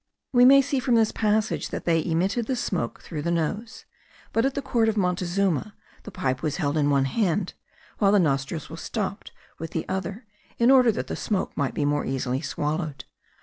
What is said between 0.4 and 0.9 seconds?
may see